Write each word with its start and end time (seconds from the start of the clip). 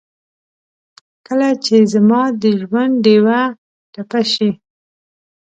کله 1.27 1.49
چې 1.65 1.75
زما 1.93 2.21
دژوندډېوه 2.43 3.41
ټپه 3.93 4.21
شي 4.31 4.49